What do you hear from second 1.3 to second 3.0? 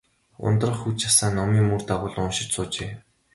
номын мөр дагуулан уншиж суужээ.